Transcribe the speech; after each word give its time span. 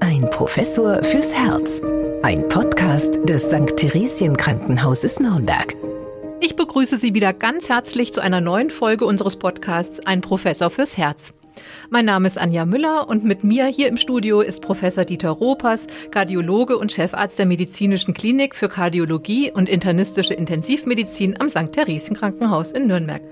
Ein 0.00 0.28
Professor 0.30 1.02
fürs 1.02 1.34
Herz. 1.34 1.82
Ein 2.22 2.48
Podcast 2.48 3.18
des 3.28 3.44
St. 3.44 3.76
Theresien 3.76 4.36
Krankenhauses 4.36 5.20
Nürnberg. 5.20 5.76
Ich 6.40 6.56
begrüße 6.56 6.96
Sie 6.96 7.14
wieder 7.14 7.32
ganz 7.32 7.68
herzlich 7.68 8.12
zu 8.12 8.20
einer 8.20 8.40
neuen 8.40 8.70
Folge 8.70 9.04
unseres 9.04 9.36
Podcasts 9.36 10.00
Ein 10.06 10.20
Professor 10.20 10.70
fürs 10.70 10.96
Herz. 10.96 11.34
Mein 11.88 12.04
Name 12.04 12.28
ist 12.28 12.38
Anja 12.38 12.64
Müller 12.64 13.08
und 13.08 13.24
mit 13.24 13.44
mir 13.44 13.66
hier 13.66 13.88
im 13.88 13.96
Studio 13.96 14.40
ist 14.40 14.60
Professor 14.62 15.04
Dieter 15.04 15.30
Ropers, 15.30 15.86
Kardiologe 16.10 16.78
und 16.78 16.92
Chefarzt 16.92 17.38
der 17.38 17.46
Medizinischen 17.46 18.14
Klinik 18.14 18.54
für 18.54 18.68
Kardiologie 18.68 19.50
und 19.50 19.68
internistische 19.68 20.34
Intensivmedizin 20.34 21.40
am 21.40 21.48
St. 21.48 21.72
Theresien 21.72 22.16
Krankenhaus 22.16 22.72
in 22.72 22.86
Nürnberg. 22.86 23.22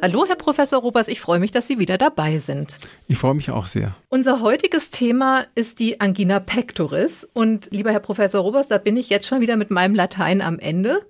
Hallo, 0.00 0.26
Herr 0.26 0.36
Professor 0.36 0.80
Ropers, 0.80 1.08
ich 1.08 1.20
freue 1.20 1.38
mich, 1.38 1.50
dass 1.50 1.66
Sie 1.66 1.78
wieder 1.78 1.98
dabei 1.98 2.38
sind. 2.38 2.78
Ich 3.08 3.18
freue 3.18 3.34
mich 3.34 3.50
auch 3.50 3.66
sehr. 3.66 3.96
Unser 4.08 4.40
heutiges 4.40 4.90
Thema 4.90 5.46
ist 5.54 5.78
die 5.78 6.00
Angina 6.00 6.40
pectoris 6.40 7.26
und 7.32 7.68
lieber 7.72 7.90
Herr 7.90 8.00
Professor 8.00 8.42
Ropers, 8.42 8.68
da 8.68 8.78
bin 8.78 8.96
ich 8.96 9.10
jetzt 9.10 9.26
schon 9.26 9.40
wieder 9.40 9.56
mit 9.56 9.70
meinem 9.70 9.94
Latein 9.94 10.40
am 10.40 10.58
Ende. 10.58 11.04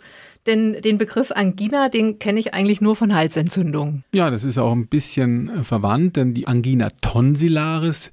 Denn 0.46 0.80
den 0.82 0.98
Begriff 0.98 1.30
Angina, 1.30 1.88
den 1.88 2.18
kenne 2.18 2.38
ich 2.38 2.52
eigentlich 2.52 2.80
nur 2.80 2.96
von 2.96 3.14
Halsentzündungen. 3.14 4.04
Ja, 4.14 4.30
das 4.30 4.44
ist 4.44 4.58
auch 4.58 4.72
ein 4.72 4.88
bisschen 4.88 5.48
äh, 5.48 5.62
verwandt, 5.64 6.16
denn 6.16 6.34
die 6.34 6.46
Angina 6.46 6.90
tonsillaris, 7.00 8.10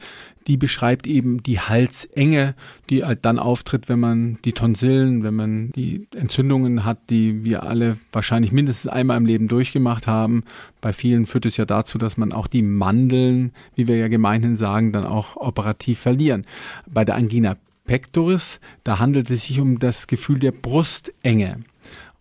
die 0.48 0.58
beschreibt 0.58 1.08
eben 1.08 1.44
die 1.44 1.60
Halsenge, 1.60 2.56
die 2.90 3.04
halt 3.04 3.26
dann 3.26 3.38
auftritt, 3.38 3.90
wenn 3.90 4.00
man 4.00 4.38
die 4.44 4.54
Tonsillen, 4.54 5.24
wenn 5.24 5.36
man 5.36 5.72
die 5.72 6.08
Entzündungen 6.16 6.84
hat, 6.86 6.98
die 7.10 7.44
wir 7.44 7.64
alle 7.64 7.98
wahrscheinlich 8.12 8.52
mindestens 8.52 8.92
einmal 8.92 9.18
im 9.18 9.26
Leben 9.26 9.48
durchgemacht 9.48 10.08
haben. 10.08 10.44
Bei 10.80 10.94
vielen 10.94 11.26
führt 11.26 11.46
es 11.46 11.58
ja 11.58 11.66
dazu, 11.66 11.98
dass 11.98 12.18
man 12.18 12.32
auch 12.32 12.48
die 12.48 12.64
Mandeln, 12.64 13.52
wie 13.76 13.88
wir 13.88 13.98
ja 13.98 14.08
gemeinhin 14.08 14.56
sagen, 14.56 14.92
dann 14.92 15.06
auch 15.06 15.36
operativ 15.36 16.00
verlieren. 16.00 16.46
Bei 16.88 17.06
der 17.06 17.16
Angina 17.16 17.56
pectoris, 17.86 18.60
da 18.84 19.00
handelt 19.00 19.30
es 19.30 19.44
sich 19.44 19.60
um 19.60 19.80
das 19.80 20.08
Gefühl 20.08 20.40
der 20.40 20.52
Brustenge. 20.52 21.58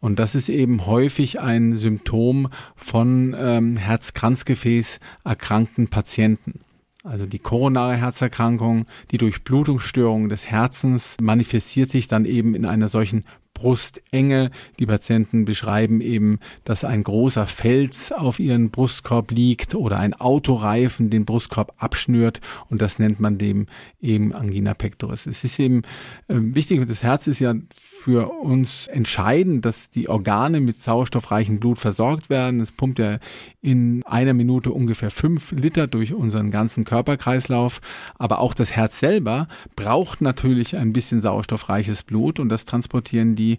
Und 0.00 0.18
das 0.18 0.34
ist 0.34 0.48
eben 0.48 0.86
häufig 0.86 1.40
ein 1.40 1.76
Symptom 1.76 2.48
von 2.74 3.36
ähm, 3.38 3.76
Herz-Kranzgefäß 3.76 4.98
erkrankten 5.24 5.88
Patienten. 5.88 6.60
Also 7.02 7.24
die 7.24 7.38
koronare 7.38 7.96
Herzerkrankung, 7.96 8.84
die 9.10 9.18
Durchblutungsstörung 9.18 10.28
des 10.28 10.46
Herzens 10.46 11.16
manifestiert 11.20 11.90
sich 11.90 12.08
dann 12.08 12.26
eben 12.26 12.54
in 12.54 12.66
einer 12.66 12.90
solchen 12.90 13.24
Brustenge. 13.60 14.50
Die 14.78 14.86
Patienten 14.86 15.44
beschreiben 15.44 16.00
eben, 16.00 16.38
dass 16.64 16.82
ein 16.82 17.04
großer 17.04 17.46
Fels 17.46 18.10
auf 18.10 18.40
ihren 18.40 18.70
Brustkorb 18.70 19.30
liegt 19.30 19.74
oder 19.74 19.98
ein 19.98 20.14
Autoreifen 20.14 21.10
den 21.10 21.26
Brustkorb 21.26 21.74
abschnürt 21.76 22.40
und 22.70 22.80
das 22.80 22.98
nennt 22.98 23.20
man 23.20 23.36
dem 23.36 23.66
eben 24.00 24.32
Angina 24.32 24.72
pectoris. 24.72 25.26
Es 25.26 25.44
ist 25.44 25.58
eben 25.58 25.82
äh, 26.28 26.36
wichtig, 26.36 26.86
das 26.88 27.02
Herz 27.02 27.26
ist 27.26 27.40
ja 27.40 27.54
für 28.00 28.30
uns 28.30 28.86
entscheidend, 28.86 29.66
dass 29.66 29.90
die 29.90 30.08
Organe 30.08 30.60
mit 30.60 30.80
sauerstoffreichem 30.80 31.60
Blut 31.60 31.78
versorgt 31.78 32.30
werden. 32.30 32.60
Es 32.60 32.72
pumpt 32.72 32.98
ja 32.98 33.18
in 33.60 34.02
einer 34.06 34.32
Minute 34.32 34.72
ungefähr 34.72 35.10
fünf 35.10 35.52
Liter 35.52 35.86
durch 35.86 36.14
unseren 36.14 36.50
ganzen 36.50 36.84
Körperkreislauf. 36.86 37.82
Aber 38.18 38.38
auch 38.38 38.54
das 38.54 38.74
Herz 38.74 38.98
selber 39.00 39.48
braucht 39.76 40.22
natürlich 40.22 40.76
ein 40.76 40.94
bisschen 40.94 41.20
sauerstoffreiches 41.20 42.02
Blut 42.02 42.40
und 42.40 42.48
das 42.48 42.64
transportieren 42.64 43.36
die 43.36 43.49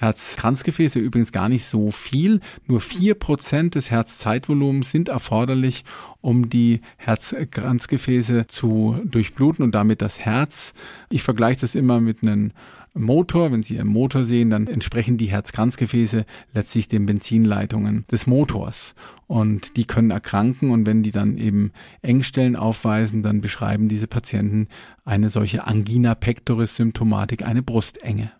Herzkranzgefäße 0.00 0.98
übrigens 0.98 1.30
gar 1.30 1.50
nicht 1.50 1.66
so 1.66 1.90
viel. 1.90 2.40
Nur 2.66 2.80
vier 2.80 3.14
Prozent 3.14 3.74
des 3.74 3.90
Herzzeitvolumens 3.90 4.90
sind 4.90 5.10
erforderlich, 5.10 5.84
um 6.22 6.48
die 6.48 6.80
Herzkranzgefäße 6.96 8.46
zu 8.46 8.96
durchbluten 9.04 9.62
und 9.62 9.74
damit 9.74 10.00
das 10.00 10.20
Herz. 10.20 10.72
Ich 11.10 11.22
vergleiche 11.22 11.60
das 11.60 11.74
immer 11.74 12.00
mit 12.00 12.22
einem 12.22 12.52
Motor. 12.94 13.52
Wenn 13.52 13.62
Sie 13.62 13.78
einen 13.78 13.90
Motor 13.90 14.24
sehen, 14.24 14.48
dann 14.48 14.66
entsprechen 14.68 15.18
die 15.18 15.30
Herzkranzgefäße 15.30 16.24
letztlich 16.54 16.88
den 16.88 17.04
Benzinleitungen 17.04 18.06
des 18.10 18.26
Motors. 18.26 18.94
Und 19.26 19.76
die 19.76 19.84
können 19.84 20.10
erkranken 20.10 20.70
und 20.70 20.86
wenn 20.86 21.02
die 21.02 21.12
dann 21.12 21.36
eben 21.36 21.72
Engstellen 22.00 22.56
aufweisen, 22.56 23.22
dann 23.22 23.42
beschreiben 23.42 23.88
diese 23.88 24.06
Patienten 24.06 24.68
eine 25.04 25.28
solche 25.28 25.66
Angina 25.66 26.14
pectoris 26.14 26.76
Symptomatik, 26.76 27.44
eine 27.44 27.62
Brustenge. 27.62 28.32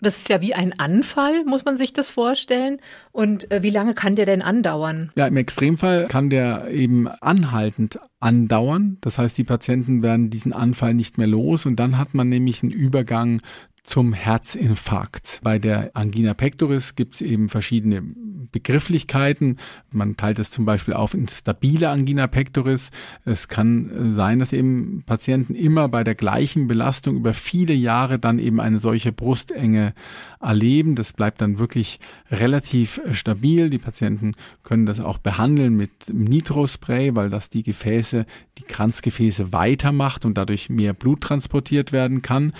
Das 0.00 0.16
ist 0.16 0.28
ja 0.28 0.40
wie 0.40 0.54
ein 0.54 0.78
Anfall, 0.78 1.44
muss 1.44 1.64
man 1.64 1.76
sich 1.76 1.92
das 1.92 2.10
vorstellen. 2.10 2.78
Und 3.12 3.50
äh, 3.50 3.62
wie 3.62 3.70
lange 3.70 3.94
kann 3.94 4.16
der 4.16 4.26
denn 4.26 4.42
andauern? 4.42 5.10
Ja, 5.16 5.26
im 5.26 5.36
Extremfall 5.36 6.06
kann 6.06 6.30
der 6.30 6.70
eben 6.70 7.08
anhaltend 7.08 7.98
andauern. 8.20 8.98
Das 9.00 9.18
heißt, 9.18 9.36
die 9.38 9.44
Patienten 9.44 10.02
werden 10.02 10.30
diesen 10.30 10.52
Anfall 10.52 10.94
nicht 10.94 11.18
mehr 11.18 11.26
los 11.26 11.66
und 11.66 11.76
dann 11.76 11.98
hat 11.98 12.14
man 12.14 12.28
nämlich 12.28 12.62
einen 12.62 12.72
Übergang 12.72 13.40
zum 13.82 14.12
Herzinfarkt. 14.12 15.40
Bei 15.42 15.58
der 15.58 15.90
Angina 15.94 16.34
pectoris 16.34 16.94
gibt 16.94 17.14
es 17.14 17.20
eben 17.22 17.48
verschiedene 17.48 18.02
Begrifflichkeiten. 18.50 19.58
Man 19.90 20.16
teilt 20.16 20.38
es 20.38 20.50
zum 20.50 20.64
Beispiel 20.64 20.94
auf 20.94 21.14
in 21.14 21.28
stabile 21.28 21.90
Angina 21.90 22.26
pectoris. 22.26 22.90
Es 23.24 23.48
kann 23.48 24.12
sein, 24.12 24.38
dass 24.38 24.52
eben 24.52 25.02
Patienten 25.06 25.54
immer 25.54 25.88
bei 25.88 26.04
der 26.04 26.14
gleichen 26.14 26.68
Belastung 26.68 27.16
über 27.16 27.34
viele 27.34 27.74
Jahre 27.74 28.18
dann 28.18 28.38
eben 28.38 28.60
eine 28.60 28.78
solche 28.78 29.12
Brustenge 29.12 29.94
erleben. 30.40 30.94
Das 30.94 31.12
bleibt 31.12 31.40
dann 31.40 31.58
wirklich 31.58 32.00
relativ 32.30 33.00
stabil. 33.12 33.70
Die 33.70 33.78
Patienten 33.78 34.34
können 34.62 34.86
das 34.86 35.00
auch 35.00 35.18
behandeln 35.18 35.76
mit 35.76 35.90
Nitrospray, 36.12 37.14
weil 37.16 37.30
das 37.30 37.50
die 37.50 37.62
Gefäße, 37.62 38.26
die 38.58 38.64
Kranzgefäße 38.64 39.52
weitermacht 39.52 40.24
und 40.24 40.38
dadurch 40.38 40.68
mehr 40.68 40.94
Blut 40.94 41.22
transportiert 41.22 41.92
werden 41.92 42.22
kann. 42.22 42.52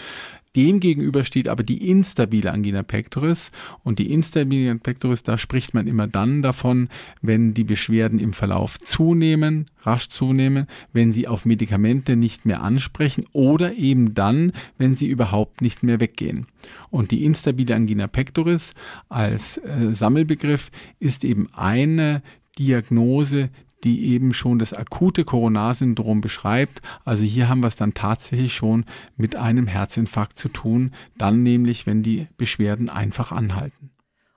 Demgegenüber 0.58 1.24
steht 1.24 1.48
aber 1.48 1.62
die 1.62 1.88
instabile 1.88 2.50
Angina 2.50 2.82
pectoris 2.82 3.52
und 3.84 4.00
die 4.00 4.10
instabile 4.10 4.72
Angina 4.72 4.82
pectoris, 4.82 5.22
da 5.22 5.38
spricht 5.38 5.72
man 5.72 5.86
immer 5.86 6.08
dann 6.08 6.42
davon, 6.42 6.88
wenn 7.22 7.54
die 7.54 7.62
Beschwerden 7.62 8.19
im 8.19 8.32
Verlauf 8.32 8.76
zunehmen, 8.80 9.66
rasch 9.82 10.08
zunehmen, 10.08 10.66
wenn 10.92 11.12
sie 11.12 11.28
auf 11.28 11.44
Medikamente 11.44 12.16
nicht 12.16 12.44
mehr 12.44 12.60
ansprechen 12.60 13.24
oder 13.32 13.76
eben 13.76 14.14
dann, 14.14 14.50
wenn 14.78 14.96
sie 14.96 15.06
überhaupt 15.06 15.62
nicht 15.62 15.84
mehr 15.84 16.00
weggehen. 16.00 16.48
Und 16.90 17.12
die 17.12 17.25
instabile 17.25 17.76
Angina 17.76 18.08
pectoris 18.08 18.75
als 19.08 19.58
äh, 19.58 19.94
Sammelbegriff 19.94 20.72
ist 20.98 21.22
eben 21.22 21.48
eine 21.52 22.20
Diagnose, 22.58 23.50
die 23.84 24.09
eben 24.09 24.33
schon 24.33 24.59
das 24.59 24.72
akute 24.75 25.25
Coronarsyndrom 25.25 26.21
beschreibt. 26.21 26.81
Also 27.05 27.22
hier 27.22 27.49
haben 27.49 27.61
wir 27.61 27.69
es 27.69 27.77
dann 27.77 27.94
tatsächlich 27.94 28.55
schon 28.55 28.84
mit 29.16 29.37
einem 29.37 29.66
Herzinfarkt 29.66 30.39
zu 30.39 30.49
tun, 30.49 30.93
dann 31.16 31.43
nämlich, 31.43 31.87
wenn 31.87 32.03
die 32.03 32.27
Beschwerden 32.37 32.88
einfach 32.88 33.33
anhalten. 33.33 33.91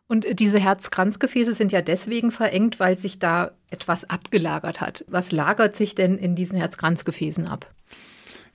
Und 0.07 0.40
diese 0.40 0.59
Herzkranzgefäße 0.59 1.53
sind 1.53 1.72
ja 1.72 1.81
deswegen 1.81 2.31
verengt, 2.31 2.80
weil 2.81 2.97
sich 2.97 3.18
da 3.18 3.51
etwas 3.69 4.09
abgelagert 4.09 4.81
hat. 4.81 5.06
Was 5.07 5.31
lagert 5.31 5.75
sich 5.75 5.96
denn 5.96 6.18
in 6.18 6.35
diesen 6.35 6.57
Herzkranzgefäßen 6.57 7.47
ab? 7.47 7.74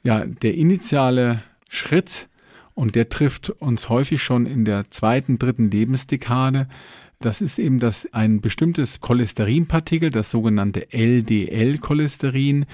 Ja, 0.02 0.26
der 0.26 0.54
initiale 0.54 1.42
Schritt, 1.68 2.28
und 2.74 2.94
der 2.94 3.08
trifft 3.08 3.48
uns 3.48 3.88
häufig 3.88 4.22
schon 4.22 4.44
in 4.44 4.66
der 4.66 4.90
zweiten, 4.90 5.38
dritten 5.38 5.70
Lebensdekade, 5.70 6.68
das 7.20 7.40
ist 7.40 7.58
eben 7.58 7.78
das 7.78 8.12
ein 8.12 8.40
bestimmtes 8.40 9.00
Cholesterinpartikel, 9.00 10.10
das 10.10 10.30
sogenannte 10.30 10.92
LDL-Cholesterin, 10.92 12.66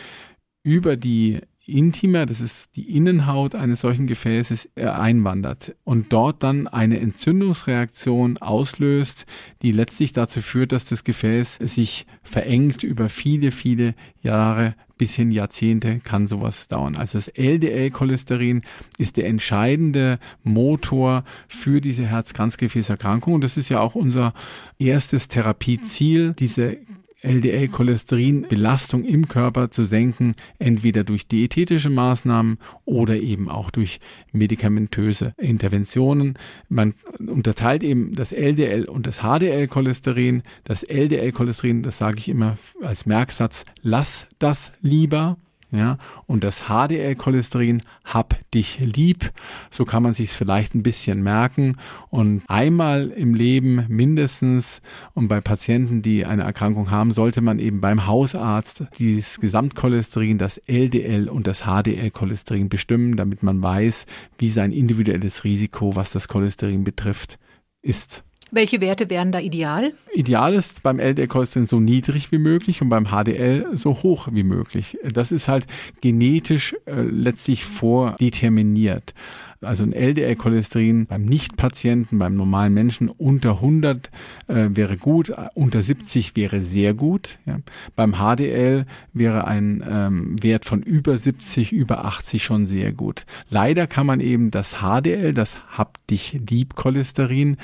über 0.65 0.97
die 0.97 1.41
Intima, 1.65 2.27
das 2.27 2.41
ist 2.41 2.75
die 2.75 2.97
Innenhaut 2.97 3.55
eines 3.55 3.83
solchen 3.83 4.09
Gefäßes, 4.09 4.71
äh, 4.75 4.87
einwandert 4.87 5.77
und 5.85 6.13
dort 6.13 6.43
dann 6.43 6.67
eine 6.67 6.99
Entzündungsreaktion 6.99 8.39
auslöst, 8.39 9.27
die 9.63 9.71
letztlich 9.71 10.13
dazu 10.13 10.43
führt, 10.43 10.73
dass 10.73 10.87
das 10.87 11.05
Gefäß 11.05 11.57
sich 11.57 12.07
verengt 12.23 12.83
über 12.83 13.09
viele, 13.09 13.53
viele 13.53 13.95
Jahre 14.21 14.75
bis 15.03 15.17
hin 15.17 15.33
Jahrzehnte 15.33 15.99
kann 15.99 16.29
sowas 16.29 16.69
dauern. 16.69 16.95
Also 16.95 17.19
das 17.19 17.27
LDL-Cholesterin 17.27 18.63
ist 18.99 19.17
der 19.17 19.27
entscheidende 19.27 20.21
Motor 20.45 21.25
für 21.49 21.81
diese 21.81 22.05
Herz-Kranzgefäßerkrankung. 22.05 23.35
Und 23.35 23.43
das 23.43 23.57
ist 23.57 23.69
ja 23.69 23.81
auch 23.81 23.97
unser 23.97 24.33
erstes 24.79 25.27
Therapieziel, 25.27 26.35
diese 26.35 26.77
LDL-Cholesterin-Belastung 27.23 29.05
im 29.05 29.29
Körper 29.29 29.71
zu 29.71 29.85
senken, 29.85 30.35
entweder 30.59 31.05
durch 31.05 31.27
diätetische 31.27 31.91
Maßnahmen 31.91 32.59
oder 32.85 33.17
eben 33.17 33.49
auch 33.49 33.71
durch 33.71 34.01
medikamentöse 34.33 35.35
Interventionen. 35.39 36.39
Man 36.69 36.95
unterteilt 37.19 37.83
eben 37.83 38.15
das 38.15 38.33
LDL 38.33 38.85
und 38.85 39.07
das 39.07 39.19
HDL-Cholesterin. 39.19 40.43
Das 40.65 40.83
LDL-Cholesterin, 40.83 41.83
das 41.83 41.99
sage 41.99 42.19
ich 42.19 42.29
immer 42.29 42.59
als 42.83 43.07
Merksatz, 43.07 43.65
lass 43.83 44.27
das 44.39 44.73
lieber. 44.81 45.37
Ja, 45.75 45.97
und 46.27 46.45
das 46.45 46.65
HDL-Cholesterin, 46.69 47.83
hab 48.05 48.39
dich 48.51 48.79
lieb, 48.79 49.33
so 49.71 49.87
kann 49.87 50.03
man 50.03 50.13
sich 50.13 50.31
vielleicht 50.31 50.75
ein 50.75 50.83
bisschen 50.83 51.23
merken. 51.23 51.79
Und 52.11 52.43
einmal 52.47 53.09
im 53.09 53.33
Leben 53.33 53.87
mindestens 53.89 54.83
und 55.15 55.29
bei 55.29 55.41
Patienten, 55.41 56.03
die 56.03 56.27
eine 56.27 56.43
Erkrankung 56.43 56.91
haben, 56.91 57.11
sollte 57.11 57.41
man 57.41 57.59
eben 57.59 57.81
beim 57.81 58.07
Hausarzt 58.07 58.85
dieses 58.99 59.41
Gesamtcholesterin, 59.41 60.37
das 60.37 60.59
LDL 60.59 61.31
und 61.31 61.47
das 61.47 61.63
HDL-Cholesterin 61.63 62.69
bestimmen, 62.69 63.17
damit 63.17 63.43
man 63.43 63.63
weiß, 63.63 64.05
wie 64.37 64.51
sein 64.51 64.73
individuelles 64.73 65.43
Risiko, 65.43 65.97
was 65.97 66.13
das 66.13 66.29
Cholesterin 66.29 66.85
betrifft, 66.85 67.39
ist. 67.81 68.25
Welche 68.55 68.83
Werte 68.83 69.09
wären 69.09 69.33
da 69.33 69.41
ideal? 69.41 69.95
Ideal 70.13 70.53
ist 70.53 70.83
beim 70.83 70.99
LDL-Cholesterin 70.99 71.67
so 71.67 71.81
niedrig 71.81 72.33
wie 72.33 72.39
möglich 72.39 72.83
und 72.83 72.91
beim 72.91 73.07
HDL 73.07 73.67
so 73.73 74.03
hoch 74.03 74.29
wie 74.31 74.43
möglich. 74.43 74.99
Das 75.11 75.33
ist 75.33 75.49
halt 75.49 75.67
genetisch 76.03 76.77
äh, 76.85 77.01
letztlich 77.01 77.65
vordeterminiert. 77.65 79.15
Also 79.63 79.85
ein 79.85 79.93
LDL-Cholesterin 79.93 81.07
beim 81.07 81.23
Nicht-Patienten, 81.23 82.19
beim 82.19 82.37
normalen 82.37 82.75
Menschen 82.75 83.09
unter 83.09 83.53
100 83.53 84.11
äh, 84.49 84.69
wäre 84.71 84.97
gut, 84.99 85.33
unter 85.55 85.83
70 85.83 86.37
wäre 86.37 86.61
sehr 86.61 86.95
gut. 86.95 87.39
Ja. 87.47 87.59
Beim 87.95 88.17
HDL 88.17 88.87
wäre 89.13 89.47
ein 89.47 89.83
ähm, 89.89 90.37
Wert 90.43 90.65
von 90.65 90.83
über 90.83 91.17
70, 91.17 91.73
über 91.73 92.05
80 92.05 92.43
schon 92.43 92.67
sehr 92.67 92.93
gut. 92.93 93.25
Leider 93.49 93.87
kann 93.87 94.07
man 94.07 94.21
eben 94.21 94.51
das 94.51 94.81
HDL, 94.83 95.33
das 95.33 95.59
Hab 95.79 96.05
dich 96.09 96.41
lieb 96.51 96.75
Cholesterin, 96.75 97.57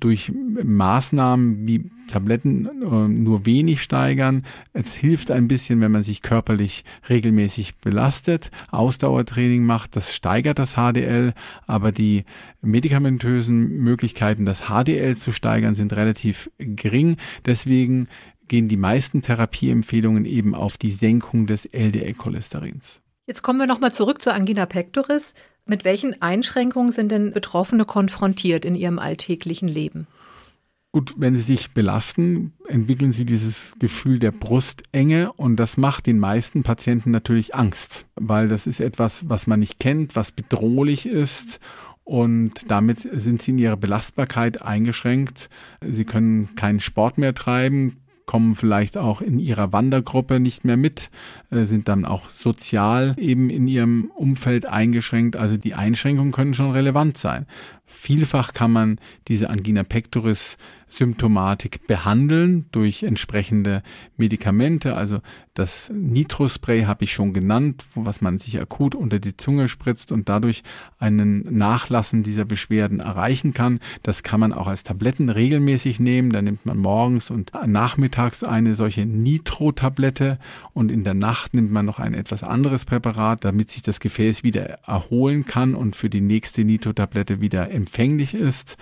durch 0.00 0.30
Maßnahmen 0.32 1.66
wie 1.66 1.90
Tabletten 2.08 2.66
äh, 2.82 3.08
nur 3.08 3.46
wenig 3.46 3.82
steigern. 3.82 4.44
Es 4.72 4.94
hilft 4.94 5.30
ein 5.30 5.48
bisschen, 5.48 5.80
wenn 5.80 5.92
man 5.92 6.02
sich 6.02 6.22
körperlich 6.22 6.84
regelmäßig 7.08 7.76
belastet, 7.76 8.50
Ausdauertraining 8.70 9.64
macht, 9.64 9.96
das 9.96 10.14
steigert 10.14 10.58
das 10.58 10.74
HDL, 10.74 11.32
aber 11.66 11.92
die 11.92 12.24
medikamentösen 12.60 13.68
Möglichkeiten, 13.78 14.44
das 14.44 14.64
HDL 14.68 15.16
zu 15.16 15.32
steigern, 15.32 15.74
sind 15.74 15.94
relativ 15.94 16.50
gering. 16.58 17.16
Deswegen 17.44 18.08
gehen 18.48 18.68
die 18.68 18.76
meisten 18.76 19.22
Therapieempfehlungen 19.22 20.24
eben 20.24 20.54
auf 20.54 20.76
die 20.76 20.90
Senkung 20.90 21.46
des 21.46 21.64
LDL-Cholesterins. 21.64 23.00
Jetzt 23.26 23.42
kommen 23.42 23.58
wir 23.58 23.66
nochmal 23.66 23.92
zurück 23.92 24.22
zur 24.22 24.34
Angina 24.34 24.66
pectoris. 24.66 25.34
Mit 25.68 25.84
welchen 25.84 26.20
Einschränkungen 26.22 26.92
sind 26.92 27.10
denn 27.10 27.32
Betroffene 27.32 27.84
konfrontiert 27.84 28.64
in 28.64 28.74
ihrem 28.74 28.98
alltäglichen 28.98 29.68
Leben? 29.68 30.06
Gut, 30.92 31.14
wenn 31.18 31.34
sie 31.34 31.42
sich 31.42 31.72
belasten, 31.72 32.54
entwickeln 32.68 33.12
sie 33.12 33.26
dieses 33.26 33.74
Gefühl 33.78 34.18
der 34.18 34.32
Brustenge 34.32 35.32
und 35.32 35.56
das 35.56 35.76
macht 35.76 36.06
den 36.06 36.18
meisten 36.18 36.62
Patienten 36.62 37.10
natürlich 37.10 37.54
Angst, 37.54 38.06
weil 38.14 38.48
das 38.48 38.66
ist 38.66 38.80
etwas, 38.80 39.28
was 39.28 39.46
man 39.46 39.60
nicht 39.60 39.78
kennt, 39.78 40.16
was 40.16 40.32
bedrohlich 40.32 41.06
ist 41.06 41.60
und 42.04 42.70
damit 42.70 43.00
sind 43.00 43.42
sie 43.42 43.50
in 43.50 43.58
ihrer 43.58 43.76
Belastbarkeit 43.76 44.62
eingeschränkt. 44.62 45.50
Sie 45.84 46.04
können 46.04 46.54
keinen 46.54 46.80
Sport 46.80 47.18
mehr 47.18 47.34
treiben, 47.34 47.98
kommen 48.26 48.56
vielleicht 48.56 48.98
auch 48.98 49.20
in 49.20 49.38
ihrer 49.38 49.72
Wandergruppe 49.72 50.40
nicht 50.40 50.64
mehr 50.64 50.76
mit, 50.76 51.10
äh, 51.50 51.64
sind 51.64 51.88
dann 51.88 52.04
auch 52.04 52.28
sozial 52.30 53.14
eben 53.16 53.48
in 53.50 53.68
ihrem 53.68 54.10
Umfeld 54.14 54.66
eingeschränkt. 54.66 55.36
Also 55.36 55.56
die 55.56 55.74
Einschränkungen 55.74 56.32
können 56.32 56.54
schon 56.54 56.72
relevant 56.72 57.16
sein. 57.16 57.46
Vielfach 57.86 58.52
kann 58.52 58.72
man 58.72 59.00
diese 59.28 59.48
Angina 59.48 59.84
pectoris 59.84 60.58
Symptomatik 60.88 61.86
behandeln 61.86 62.66
durch 62.70 63.02
entsprechende 63.02 63.82
Medikamente. 64.16 64.94
Also 64.94 65.20
das 65.54 65.90
Nitrospray 65.92 66.84
habe 66.84 67.04
ich 67.04 67.12
schon 67.12 67.32
genannt, 67.32 67.84
was 67.94 68.20
man 68.20 68.38
sich 68.38 68.60
akut 68.60 68.94
unter 68.94 69.18
die 69.18 69.36
Zunge 69.36 69.68
spritzt 69.68 70.12
und 70.12 70.28
dadurch 70.28 70.62
einen 70.98 71.56
Nachlassen 71.56 72.22
dieser 72.22 72.44
Beschwerden 72.44 73.00
erreichen 73.00 73.52
kann. 73.52 73.80
Das 74.02 74.22
kann 74.22 74.38
man 74.38 74.52
auch 74.52 74.68
als 74.68 74.84
Tabletten 74.84 75.28
regelmäßig 75.28 75.98
nehmen. 75.98 76.30
Da 76.30 76.40
nimmt 76.40 76.66
man 76.66 76.78
morgens 76.78 77.30
und 77.30 77.52
nachmittags 77.66 78.44
eine 78.44 78.74
solche 78.74 79.06
Nitro-Tablette 79.06 80.38
und 80.72 80.92
in 80.92 81.02
der 81.02 81.14
Nacht 81.14 81.54
nimmt 81.54 81.72
man 81.72 81.86
noch 81.86 81.98
ein 81.98 82.14
etwas 82.14 82.44
anderes 82.44 82.84
Präparat, 82.84 83.44
damit 83.44 83.70
sich 83.70 83.82
das 83.82 83.98
Gefäß 83.98 84.44
wieder 84.44 84.62
erholen 84.86 85.46
kann 85.46 85.74
und 85.74 85.96
für 85.96 86.10
die 86.10 86.20
nächste 86.20 86.64
Nitro-Tablette 86.64 87.40
wieder 87.40 87.70
empfänglich 87.76 88.34
ist. 88.34 88.76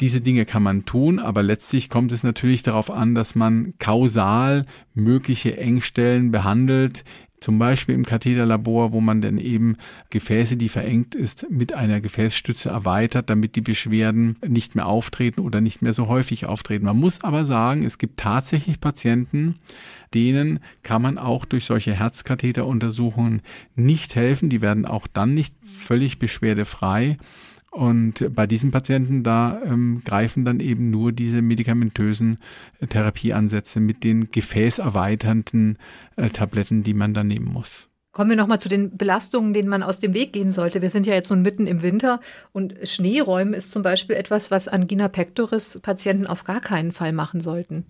Diese 0.00 0.20
Dinge 0.20 0.44
kann 0.44 0.62
man 0.62 0.84
tun, 0.84 1.18
aber 1.18 1.42
letztlich 1.42 1.88
kommt 1.88 2.12
es 2.12 2.22
natürlich 2.22 2.62
darauf 2.62 2.90
an, 2.90 3.14
dass 3.14 3.34
man 3.34 3.72
kausal 3.78 4.66
mögliche 4.92 5.56
Engstellen 5.56 6.30
behandelt, 6.30 7.02
zum 7.40 7.58
Beispiel 7.58 7.94
im 7.94 8.04
Katheterlabor, 8.04 8.92
wo 8.92 9.00
man 9.00 9.20
dann 9.20 9.38
eben 9.38 9.76
Gefäße, 10.10 10.56
die 10.56 10.68
verengt 10.68 11.14
ist, 11.14 11.46
mit 11.50 11.74
einer 11.74 12.00
Gefäßstütze 12.00 12.70
erweitert, 12.70 13.30
damit 13.30 13.56
die 13.56 13.60
Beschwerden 13.60 14.36
nicht 14.46 14.74
mehr 14.74 14.86
auftreten 14.86 15.40
oder 15.40 15.60
nicht 15.60 15.82
mehr 15.82 15.92
so 15.92 16.08
häufig 16.08 16.46
auftreten. 16.46 16.86
Man 16.86 16.96
muss 16.96 17.22
aber 17.22 17.46
sagen, 17.46 17.84
es 17.84 17.98
gibt 17.98 18.18
tatsächlich 18.18 18.80
Patienten, 18.80 19.54
denen 20.14 20.60
kann 20.82 21.02
man 21.02 21.18
auch 21.18 21.44
durch 21.44 21.66
solche 21.66 21.94
Herzkatheteruntersuchungen 21.94 23.42
nicht 23.74 24.14
helfen. 24.14 24.48
Die 24.48 24.62
werden 24.62 24.86
auch 24.86 25.06
dann 25.06 25.34
nicht 25.34 25.54
völlig 25.66 26.18
beschwerdefrei. 26.18 27.18
Und 27.76 28.34
bei 28.34 28.46
diesen 28.46 28.70
Patienten, 28.70 29.22
da 29.22 29.60
ähm, 29.62 30.00
greifen 30.02 30.46
dann 30.46 30.60
eben 30.60 30.88
nur 30.88 31.12
diese 31.12 31.42
medikamentösen 31.42 32.38
äh, 32.80 32.86
Therapieansätze 32.86 33.80
mit 33.80 34.02
den 34.02 34.30
gefäßerweiternden 34.30 35.76
äh, 36.16 36.30
Tabletten, 36.30 36.84
die 36.84 36.94
man 36.94 37.12
dann 37.12 37.28
nehmen 37.28 37.52
muss. 37.52 37.90
Kommen 38.12 38.30
wir 38.30 38.36
nochmal 38.38 38.60
zu 38.60 38.70
den 38.70 38.96
Belastungen, 38.96 39.52
denen 39.52 39.68
man 39.68 39.82
aus 39.82 40.00
dem 40.00 40.14
Weg 40.14 40.32
gehen 40.32 40.48
sollte. 40.48 40.80
Wir 40.80 40.88
sind 40.88 41.06
ja 41.06 41.12
jetzt 41.12 41.28
nun 41.28 41.42
mitten 41.42 41.66
im 41.66 41.82
Winter 41.82 42.20
und 42.52 42.72
Schneeräumen 42.82 43.52
ist 43.52 43.72
zum 43.72 43.82
Beispiel 43.82 44.16
etwas, 44.16 44.50
was 44.50 44.68
Angina 44.68 45.08
pectoris 45.08 45.78
Patienten 45.82 46.26
auf 46.26 46.44
gar 46.44 46.62
keinen 46.62 46.92
Fall 46.92 47.12
machen 47.12 47.42
sollten. 47.42 47.84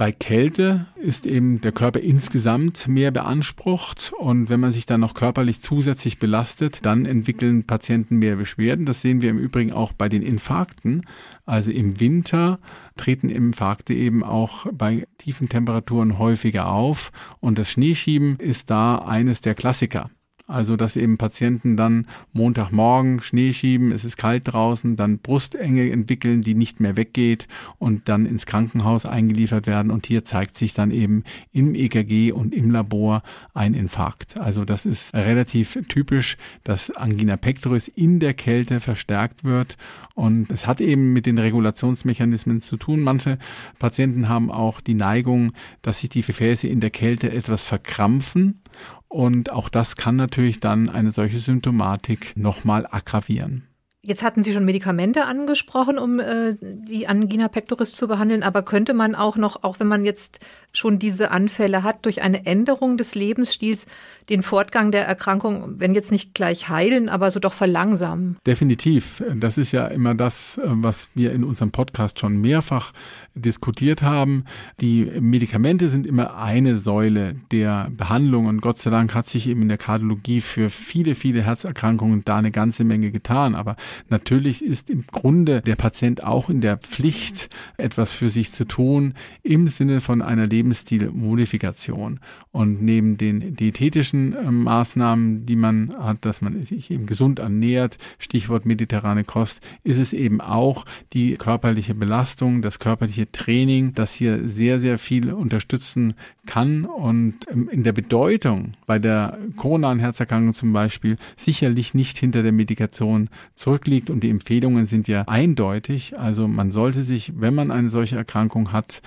Bei 0.00 0.12
Kälte 0.12 0.86
ist 0.96 1.26
eben 1.26 1.60
der 1.60 1.72
Körper 1.72 2.00
insgesamt 2.00 2.88
mehr 2.88 3.10
beansprucht 3.10 4.14
und 4.16 4.48
wenn 4.48 4.58
man 4.58 4.72
sich 4.72 4.86
dann 4.86 5.00
noch 5.00 5.12
körperlich 5.12 5.60
zusätzlich 5.60 6.18
belastet, 6.18 6.86
dann 6.86 7.04
entwickeln 7.04 7.64
Patienten 7.64 8.16
mehr 8.16 8.36
Beschwerden. 8.36 8.86
Das 8.86 9.02
sehen 9.02 9.20
wir 9.20 9.28
im 9.28 9.36
Übrigen 9.36 9.72
auch 9.72 9.92
bei 9.92 10.08
den 10.08 10.22
Infarkten. 10.22 11.04
Also 11.44 11.70
im 11.70 12.00
Winter 12.00 12.60
treten 12.96 13.28
Infarkte 13.28 13.92
eben 13.92 14.24
auch 14.24 14.68
bei 14.72 15.06
tiefen 15.18 15.50
Temperaturen 15.50 16.18
häufiger 16.18 16.72
auf 16.72 17.12
und 17.40 17.58
das 17.58 17.70
Schneeschieben 17.70 18.38
ist 18.38 18.70
da 18.70 19.00
eines 19.00 19.42
der 19.42 19.54
Klassiker. 19.54 20.08
Also, 20.50 20.76
dass 20.76 20.96
eben 20.96 21.16
Patienten 21.16 21.76
dann 21.76 22.06
Montagmorgen 22.32 23.22
Schnee 23.22 23.52
schieben, 23.52 23.92
es 23.92 24.04
ist 24.04 24.16
kalt 24.16 24.52
draußen, 24.52 24.96
dann 24.96 25.18
Brustenge 25.18 25.88
entwickeln, 25.90 26.42
die 26.42 26.54
nicht 26.54 26.80
mehr 26.80 26.96
weggeht 26.96 27.46
und 27.78 28.08
dann 28.08 28.26
ins 28.26 28.46
Krankenhaus 28.46 29.06
eingeliefert 29.06 29.68
werden. 29.68 29.92
Und 29.92 30.06
hier 30.06 30.24
zeigt 30.24 30.56
sich 30.56 30.74
dann 30.74 30.90
eben 30.90 31.22
im 31.52 31.76
EKG 31.76 32.32
und 32.32 32.52
im 32.52 32.72
Labor 32.72 33.22
ein 33.54 33.74
Infarkt. 33.74 34.38
Also, 34.38 34.64
das 34.64 34.86
ist 34.86 35.14
relativ 35.14 35.78
typisch, 35.88 36.36
dass 36.64 36.90
Angina 36.90 37.36
pectoris 37.36 37.86
in 37.86 38.18
der 38.18 38.34
Kälte 38.34 38.80
verstärkt 38.80 39.44
wird. 39.44 39.76
Und 40.16 40.50
es 40.50 40.66
hat 40.66 40.80
eben 40.80 41.12
mit 41.12 41.26
den 41.26 41.38
Regulationsmechanismen 41.38 42.60
zu 42.60 42.76
tun. 42.76 43.00
Manche 43.00 43.38
Patienten 43.78 44.28
haben 44.28 44.50
auch 44.50 44.80
die 44.80 44.94
Neigung, 44.94 45.52
dass 45.82 46.00
sich 46.00 46.10
die 46.10 46.22
Gefäße 46.22 46.66
in 46.66 46.80
der 46.80 46.90
Kälte 46.90 47.32
etwas 47.32 47.64
verkrampfen 47.64 48.60
und 49.08 49.50
auch 49.50 49.68
das 49.68 49.96
kann 49.96 50.16
natürlich 50.16 50.60
dann 50.60 50.88
eine 50.88 51.12
solche 51.12 51.38
Symptomatik 51.38 52.32
nochmal 52.36 52.86
aggravieren. 52.90 53.69
Jetzt 54.02 54.22
hatten 54.22 54.42
Sie 54.42 54.54
schon 54.54 54.64
Medikamente 54.64 55.26
angesprochen, 55.26 55.98
um 55.98 56.20
äh, 56.20 56.56
die 56.60 57.06
Angina 57.06 57.48
pectoris 57.48 57.92
zu 57.92 58.08
behandeln, 58.08 58.42
aber 58.42 58.62
könnte 58.62 58.94
man 58.94 59.14
auch 59.14 59.36
noch, 59.36 59.62
auch 59.62 59.78
wenn 59.78 59.88
man 59.88 60.06
jetzt 60.06 60.40
schon 60.72 60.98
diese 60.98 61.30
Anfälle 61.30 61.82
hat, 61.82 62.06
durch 62.06 62.22
eine 62.22 62.46
Änderung 62.46 62.96
des 62.96 63.14
Lebensstils 63.14 63.84
den 64.30 64.42
Fortgang 64.42 64.90
der 64.92 65.06
Erkrankung, 65.06 65.74
wenn 65.78 65.94
jetzt 65.94 66.12
nicht 66.12 66.32
gleich 66.32 66.68
heilen, 66.68 67.08
aber 67.08 67.30
so 67.30 67.40
doch 67.40 67.52
verlangsamen? 67.52 68.36
Definitiv. 68.46 69.22
Das 69.34 69.58
ist 69.58 69.72
ja 69.72 69.86
immer 69.88 70.14
das, 70.14 70.56
äh, 70.56 70.62
was 70.64 71.08
wir 71.14 71.32
in 71.32 71.44
unserem 71.44 71.70
Podcast 71.70 72.20
schon 72.20 72.40
mehrfach 72.40 72.92
diskutiert 73.34 74.02
haben. 74.02 74.44
Die 74.80 75.04
Medikamente 75.20 75.88
sind 75.88 76.06
immer 76.06 76.36
eine 76.36 76.78
Säule 76.78 77.36
der 77.52 77.90
Behandlung 77.90 78.46
und 78.46 78.62
Gott 78.62 78.78
sei 78.78 78.90
Dank 78.90 79.14
hat 79.14 79.26
sich 79.26 79.46
eben 79.46 79.62
in 79.62 79.68
der 79.68 79.78
Kardiologie 79.78 80.40
für 80.40 80.70
viele, 80.70 81.14
viele 81.14 81.42
Herzerkrankungen 81.42 82.22
da 82.24 82.36
eine 82.36 82.50
ganze 82.50 82.84
Menge 82.84 83.10
getan. 83.10 83.54
Aber 83.54 83.76
natürlich 84.08 84.64
ist 84.64 84.90
im 84.90 85.04
Grunde 85.06 85.62
der 85.62 85.76
Patient 85.76 86.24
auch 86.24 86.50
in 86.50 86.60
der 86.60 86.76
Pflicht, 86.76 87.50
etwas 87.76 88.12
für 88.12 88.28
sich 88.28 88.52
zu 88.52 88.64
tun 88.64 89.14
im 89.42 89.68
Sinne 89.68 90.00
von 90.00 90.22
einer 90.22 90.46
Lebensstilmodifikation. 90.46 92.20
Und 92.52 92.82
neben 92.82 93.16
den 93.16 93.54
diätetischen 93.54 94.34
äh, 94.34 94.50
Maßnahmen, 94.50 95.46
die 95.46 95.56
man 95.56 95.94
hat, 95.98 96.24
dass 96.24 96.40
man 96.40 96.62
sich 96.64 96.90
eben 96.90 97.06
gesund 97.06 97.38
ernährt, 97.38 97.98
Stichwort 98.18 98.66
mediterrane 98.66 99.24
Kost, 99.24 99.60
ist 99.84 99.98
es 99.98 100.12
eben 100.12 100.40
auch 100.40 100.84
die 101.12 101.36
körperliche 101.36 101.94
Belastung, 101.94 102.62
das 102.62 102.78
körperliche 102.78 103.30
Training, 103.30 103.94
das 103.94 104.14
hier 104.14 104.48
sehr, 104.48 104.78
sehr 104.78 104.98
viel 104.98 105.32
unterstützen 105.32 106.14
kann 106.50 106.84
und 106.84 107.34
ähm, 107.48 107.68
in 107.70 107.84
der 107.84 107.92
Bedeutung 107.92 108.72
bei 108.84 108.98
der 108.98 109.38
koronaren 109.54 110.00
Herzerkrankung 110.00 110.52
zum 110.52 110.72
Beispiel 110.72 111.14
sicherlich 111.36 111.94
nicht 111.94 112.18
hinter 112.18 112.42
der 112.42 112.50
Medikation 112.50 113.28
zurückliegt 113.54 114.10
und 114.10 114.24
die 114.24 114.30
Empfehlungen 114.30 114.86
sind 114.86 115.06
ja 115.06 115.22
eindeutig. 115.28 116.18
Also 116.18 116.48
man 116.48 116.72
sollte 116.72 117.04
sich, 117.04 117.32
wenn 117.36 117.54
man 117.54 117.70
eine 117.70 117.88
solche 117.88 118.16
Erkrankung 118.16 118.72
hat, 118.72 119.00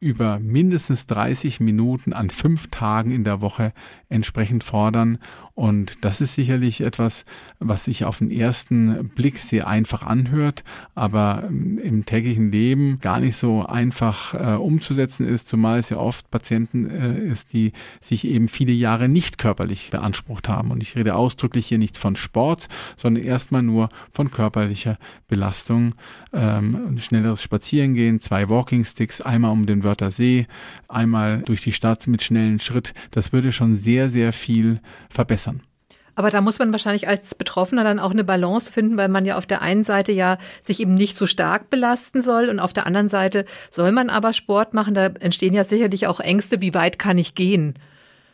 über 0.00 0.38
mindestens 0.38 1.06
30 1.06 1.58
Minuten 1.58 2.12
an 2.12 2.30
fünf 2.30 2.68
Tagen 2.68 3.10
in 3.10 3.24
der 3.24 3.40
Woche 3.40 3.72
entsprechend 4.08 4.62
fordern. 4.62 5.18
Und 5.54 6.04
das 6.04 6.20
ist 6.20 6.34
sicherlich 6.34 6.82
etwas, 6.82 7.24
was 7.58 7.84
sich 7.84 8.04
auf 8.04 8.18
den 8.18 8.30
ersten 8.30 9.08
Blick 9.08 9.38
sehr 9.38 9.66
einfach 9.66 10.04
anhört, 10.04 10.62
aber 10.94 11.42
ähm, 11.48 11.78
im 11.78 12.06
täglichen 12.06 12.52
Leben 12.52 13.00
gar 13.00 13.18
nicht 13.18 13.36
so 13.36 13.66
einfach 13.66 14.34
äh, 14.34 14.54
umzusetzen 14.54 15.26
ist, 15.26 15.48
zumal 15.48 15.80
es 15.80 15.90
ja 15.90 15.96
oft 15.96 16.30
Patienten 16.30 16.88
äh, 16.88 17.18
ist, 17.18 17.52
die 17.52 17.72
sich 18.00 18.24
eben 18.24 18.46
viele 18.46 18.72
Jahre 18.72 19.08
nicht 19.08 19.36
körperlich 19.36 19.90
beansprucht 19.90 20.48
haben. 20.48 20.70
Und 20.70 20.80
ich 20.80 20.94
rede 20.94 21.16
ausdrücklich 21.16 21.66
hier 21.66 21.78
nicht 21.78 21.98
von 21.98 22.14
Sport, 22.14 22.68
sondern 22.96 23.24
erstmal 23.24 23.62
nur 23.62 23.88
von 24.12 24.30
körperlicher 24.30 24.96
Belastung. 25.26 25.96
Ähm, 26.32 26.96
schnelleres 27.00 27.42
Spazierengehen, 27.42 28.20
zwei 28.20 28.48
Walking 28.48 28.84
Sticks, 28.84 29.20
einmal 29.20 29.50
um 29.50 29.66
den 29.66 29.82
Wörther 29.88 30.10
See, 30.10 30.46
einmal 30.86 31.42
durch 31.46 31.62
die 31.62 31.72
Stadt 31.72 32.06
mit 32.06 32.22
schnellen 32.22 32.58
Schritt. 32.58 32.92
Das 33.10 33.32
würde 33.32 33.52
schon 33.52 33.74
sehr, 33.74 34.10
sehr 34.10 34.34
viel 34.34 34.80
verbessern. 35.08 35.62
Aber 36.14 36.30
da 36.30 36.40
muss 36.40 36.58
man 36.58 36.72
wahrscheinlich 36.72 37.06
als 37.06 37.34
Betroffener 37.36 37.84
dann 37.84 38.00
auch 38.00 38.10
eine 38.10 38.24
Balance 38.24 38.72
finden, 38.72 38.96
weil 38.96 39.08
man 39.08 39.24
ja 39.24 39.38
auf 39.38 39.46
der 39.46 39.62
einen 39.62 39.84
Seite 39.84 40.10
ja 40.10 40.36
sich 40.62 40.80
eben 40.80 40.94
nicht 40.94 41.16
so 41.16 41.26
stark 41.26 41.70
belasten 41.70 42.20
soll 42.22 42.48
und 42.48 42.58
auf 42.58 42.72
der 42.72 42.86
anderen 42.86 43.08
Seite 43.08 43.44
soll 43.70 43.92
man 43.92 44.10
aber 44.10 44.32
Sport 44.32 44.74
machen. 44.74 44.94
Da 44.94 45.06
entstehen 45.06 45.54
ja 45.54 45.62
sicherlich 45.62 46.08
auch 46.08 46.18
Ängste, 46.18 46.60
wie 46.60 46.74
weit 46.74 46.98
kann 46.98 47.18
ich 47.18 47.36
gehen? 47.36 47.74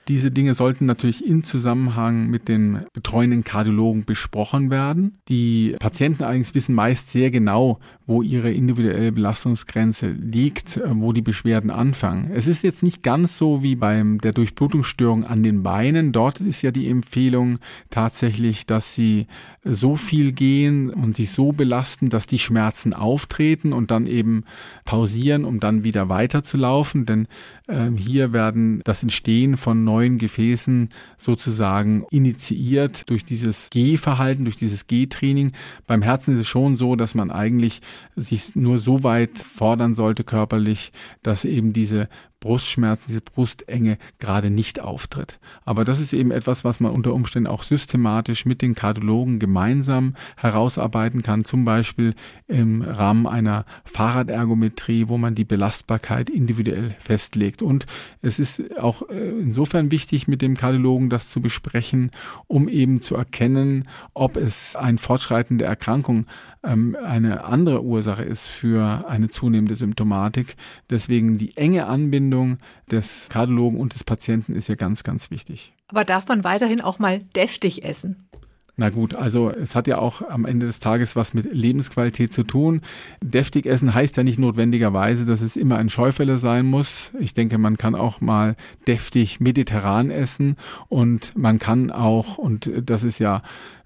Diese 0.08 0.30
Dinge 0.30 0.54
sollten 0.54 0.86
natürlich 0.86 1.26
im 1.26 1.44
Zusammenhang 1.44 2.28
mit 2.28 2.48
den 2.48 2.84
betreuenden 2.92 3.42
Kardiologen 3.42 4.04
besprochen 4.04 4.70
werden. 4.70 5.18
Die 5.28 5.76
Patienten 5.78 6.24
allerdings 6.24 6.54
wissen 6.54 6.74
meist 6.74 7.10
sehr 7.10 7.30
genau, 7.30 7.78
wo 8.06 8.20
ihre 8.20 8.52
individuelle 8.52 9.12
Belastungsgrenze 9.12 10.10
liegt, 10.10 10.76
äh, 10.76 10.82
wo 10.90 11.12
die 11.12 11.22
Beschwerden 11.22 11.70
anfangen. 11.70 12.30
Es 12.34 12.46
ist 12.46 12.62
jetzt 12.62 12.82
nicht 12.82 13.02
ganz 13.02 13.38
so 13.38 13.62
wie 13.62 13.76
beim 13.76 14.20
der 14.20 14.32
Durchblutungsstörung 14.32 15.24
an 15.24 15.42
den 15.42 15.62
Beinen. 15.62 16.12
Dort 16.12 16.40
ist 16.40 16.62
ja 16.62 16.70
die 16.70 16.88
Empfehlung 16.88 17.58
tatsächlich, 17.88 18.66
dass 18.66 18.94
sie 18.94 19.26
so 19.64 19.96
viel 19.96 20.32
gehen 20.32 20.90
und 20.90 21.16
sich 21.16 21.32
so 21.32 21.52
belasten, 21.52 22.10
dass 22.10 22.26
die 22.26 22.38
Schmerzen 22.38 22.92
auftreten 22.92 23.72
und 23.72 23.90
dann 23.90 24.06
eben 24.06 24.44
pausieren, 24.84 25.46
um 25.46 25.58
dann 25.58 25.84
wieder 25.84 26.10
weiterzulaufen. 26.10 27.06
Denn 27.06 27.26
äh, 27.66 27.90
hier 27.96 28.34
werden 28.34 28.82
das 28.84 29.02
Entstehen 29.02 29.56
von 29.56 29.82
neuen 29.94 30.18
Gefäßen 30.18 30.88
sozusagen 31.16 32.04
initiiert 32.10 33.08
durch 33.08 33.24
dieses 33.24 33.70
Gehverhalten, 33.70 34.44
durch 34.44 34.56
dieses 34.56 34.86
Gehtraining. 34.88 35.52
Beim 35.86 36.02
Herzen 36.02 36.34
ist 36.34 36.40
es 36.40 36.48
schon 36.48 36.76
so, 36.76 36.96
dass 36.96 37.14
man 37.14 37.30
eigentlich 37.30 37.80
sich 38.16 38.56
nur 38.56 38.78
so 38.78 39.04
weit 39.04 39.38
fordern 39.38 39.94
sollte 39.94 40.24
körperlich, 40.24 40.92
dass 41.22 41.44
eben 41.44 41.72
diese 41.72 42.08
Brustschmerzen, 42.44 43.06
diese 43.08 43.22
Brustenge 43.22 43.96
gerade 44.18 44.50
nicht 44.50 44.78
auftritt. 44.78 45.40
Aber 45.64 45.86
das 45.86 45.98
ist 45.98 46.12
eben 46.12 46.30
etwas, 46.30 46.62
was 46.62 46.78
man 46.78 46.92
unter 46.92 47.14
Umständen 47.14 47.46
auch 47.46 47.62
systematisch 47.62 48.44
mit 48.44 48.60
den 48.60 48.74
Kardiologen 48.74 49.38
gemeinsam 49.38 50.14
herausarbeiten 50.36 51.22
kann, 51.22 51.46
zum 51.46 51.64
Beispiel 51.64 52.14
im 52.46 52.82
Rahmen 52.82 53.26
einer 53.26 53.64
Fahrradergometrie, 53.86 55.08
wo 55.08 55.16
man 55.16 55.34
die 55.34 55.46
Belastbarkeit 55.46 56.28
individuell 56.28 56.94
festlegt. 56.98 57.62
Und 57.62 57.86
es 58.20 58.38
ist 58.38 58.78
auch 58.78 59.08
äh, 59.08 59.30
insofern 59.40 59.90
wichtig, 59.90 60.28
mit 60.28 60.42
dem 60.42 60.54
Kardiologen 60.54 61.08
das 61.08 61.30
zu 61.30 61.40
besprechen, 61.40 62.10
um 62.46 62.68
eben 62.68 63.00
zu 63.00 63.16
erkennen, 63.16 63.88
ob 64.12 64.36
es 64.36 64.76
ein 64.76 64.98
Fortschreiten 64.98 65.56
der 65.56 65.68
Erkrankung 65.68 66.26
eine 66.64 67.44
andere 67.44 67.82
Ursache 67.82 68.22
ist 68.22 68.48
für 68.48 69.08
eine 69.08 69.28
zunehmende 69.28 69.76
Symptomatik. 69.76 70.56
Deswegen 70.90 71.38
die 71.38 71.56
enge 71.56 71.86
Anbindung 71.86 72.58
des 72.90 73.28
Kardiologen 73.28 73.78
und 73.78 73.94
des 73.94 74.04
Patienten 74.04 74.54
ist 74.54 74.68
ja 74.68 74.74
ganz, 74.74 75.02
ganz 75.02 75.30
wichtig. 75.30 75.74
Aber 75.88 76.04
darf 76.04 76.26
man 76.26 76.42
weiterhin 76.42 76.80
auch 76.80 76.98
mal 76.98 77.20
deftig 77.36 77.84
essen? 77.84 78.28
Na 78.76 78.90
gut, 78.90 79.14
also 79.14 79.50
es 79.50 79.76
hat 79.76 79.86
ja 79.86 79.98
auch 79.98 80.28
am 80.28 80.44
Ende 80.46 80.66
des 80.66 80.80
Tages 80.80 81.14
was 81.14 81.32
mit 81.32 81.52
Lebensqualität 81.52 82.34
zu 82.34 82.42
tun. 82.42 82.80
Deftig 83.22 83.66
essen 83.66 83.94
heißt 83.94 84.16
ja 84.16 84.24
nicht 84.24 84.40
notwendigerweise, 84.40 85.26
dass 85.26 85.42
es 85.42 85.56
immer 85.56 85.76
ein 85.76 85.88
Schäufele 85.88 86.38
sein 86.38 86.66
muss. 86.66 87.12
Ich 87.20 87.34
denke, 87.34 87.58
man 87.58 87.76
kann 87.76 87.94
auch 87.94 88.20
mal 88.20 88.56
deftig 88.88 89.38
mediterran 89.38 90.10
essen 90.10 90.56
und 90.88 91.38
man 91.38 91.60
kann 91.60 91.92
auch, 91.92 92.36
und 92.36 92.68
das 92.84 93.04
ist 93.04 93.20
ja 93.20 93.42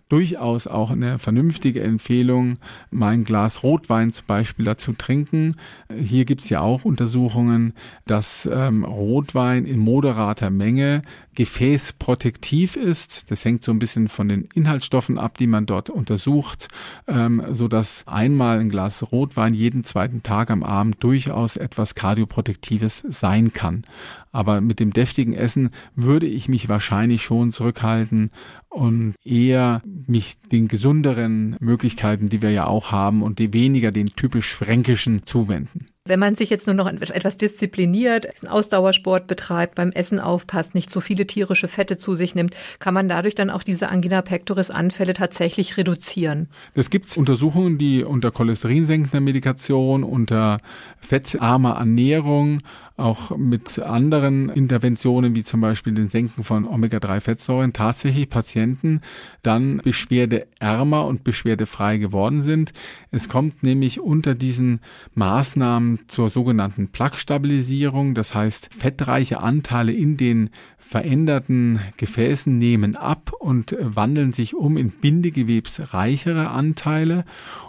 durchaus 0.08 0.66
auch 0.66 0.90
eine 0.90 1.18
vernünftige 1.18 1.82
Empfehlung, 1.82 2.58
mal 2.90 3.10
ein 3.10 3.24
Glas 3.24 3.62
Rotwein 3.62 4.10
zum 4.10 4.26
Beispiel 4.26 4.64
dazu 4.64 4.92
trinken. 4.92 5.56
Hier 5.94 6.24
gibt's 6.24 6.48
ja 6.48 6.60
auch 6.60 6.84
Untersuchungen, 6.84 7.74
dass 8.06 8.48
ähm, 8.50 8.84
Rotwein 8.84 9.66
in 9.66 9.78
moderater 9.78 10.50
Menge 10.50 11.02
gefäßprotektiv 11.38 12.74
ist. 12.74 13.30
Das 13.30 13.44
hängt 13.44 13.62
so 13.62 13.70
ein 13.70 13.78
bisschen 13.78 14.08
von 14.08 14.28
den 14.28 14.48
Inhaltsstoffen 14.54 15.18
ab, 15.18 15.38
die 15.38 15.46
man 15.46 15.66
dort 15.66 15.88
untersucht, 15.88 16.66
ähm, 17.06 17.40
so 17.52 17.68
dass 17.68 18.04
einmal 18.08 18.58
ein 18.58 18.70
Glas 18.70 19.12
Rotwein 19.12 19.54
jeden 19.54 19.84
zweiten 19.84 20.24
Tag 20.24 20.50
am 20.50 20.64
Abend 20.64 20.96
durchaus 20.98 21.54
etwas 21.54 21.94
kardioprotektives 21.94 23.04
sein 23.08 23.52
kann. 23.52 23.84
Aber 24.32 24.60
mit 24.60 24.80
dem 24.80 24.92
deftigen 24.92 25.32
Essen 25.32 25.70
würde 25.94 26.26
ich 26.26 26.48
mich 26.48 26.68
wahrscheinlich 26.68 27.22
schon 27.22 27.52
zurückhalten 27.52 28.32
und 28.68 29.14
eher 29.24 29.80
mich 30.08 30.40
den 30.50 30.66
gesünderen 30.66 31.54
Möglichkeiten, 31.60 32.28
die 32.28 32.42
wir 32.42 32.50
ja 32.50 32.66
auch 32.66 32.90
haben 32.90 33.22
und 33.22 33.38
die 33.38 33.52
weniger 33.52 33.92
den 33.92 34.08
typisch 34.08 34.56
fränkischen 34.56 35.24
zuwenden. 35.24 35.86
Wenn 36.08 36.18
man 36.18 36.36
sich 36.36 36.48
jetzt 36.48 36.66
nur 36.66 36.74
noch 36.74 36.86
etwas 36.86 37.36
diszipliniert, 37.36 38.26
einen 38.26 38.50
Ausdauersport 38.50 39.26
betreibt, 39.26 39.74
beim 39.74 39.92
Essen 39.92 40.20
aufpasst, 40.20 40.74
nicht 40.74 40.90
so 40.90 41.00
viele 41.00 41.26
tierische 41.26 41.68
Fette 41.68 41.98
zu 41.98 42.14
sich 42.14 42.34
nimmt, 42.34 42.56
kann 42.78 42.94
man 42.94 43.08
dadurch 43.08 43.34
dann 43.34 43.50
auch 43.50 43.62
diese 43.62 43.90
Angina 43.90 44.22
pectoris 44.22 44.70
Anfälle 44.70 45.12
tatsächlich 45.12 45.76
reduzieren. 45.76 46.48
Es 46.74 46.88
gibt 46.88 47.14
Untersuchungen, 47.16 47.76
die 47.76 48.04
unter 48.04 48.30
cholesterinsenkender 48.30 49.20
Medikation, 49.20 50.02
unter 50.02 50.58
fettarmer 50.98 51.76
Ernährung 51.76 52.62
auch 52.98 53.36
mit 53.36 53.78
anderen 53.78 54.48
Interventionen, 54.48 55.34
wie 55.34 55.44
zum 55.44 55.60
Beispiel 55.60 55.94
den 55.94 56.08
Senken 56.08 56.44
von 56.44 56.66
Omega-3-Fettsäuren, 56.66 57.72
tatsächlich 57.72 58.28
Patienten 58.28 59.00
dann 59.42 59.78
beschwerdeärmer 59.78 61.06
und 61.06 61.24
beschwerdefrei 61.24 61.98
geworden 61.98 62.42
sind. 62.42 62.72
Es 63.10 63.28
kommt 63.28 63.62
nämlich 63.62 64.00
unter 64.00 64.34
diesen 64.34 64.80
Maßnahmen 65.14 66.00
zur 66.08 66.28
sogenannten 66.28 66.88
Plaque-Stabilisierung. 66.88 68.14
Das 68.14 68.34
heißt, 68.34 68.74
fettreiche 68.74 69.40
Anteile 69.40 69.92
in 69.92 70.16
den 70.16 70.50
veränderten 70.78 71.80
Gefäßen 71.98 72.56
nehmen 72.56 72.96
ab 72.96 73.32
und 73.38 73.76
wandeln 73.80 74.32
sich 74.32 74.54
um 74.54 74.76
in 74.76 74.90
bindegewebsreichere 74.90 76.48
Anteile. 76.50 77.24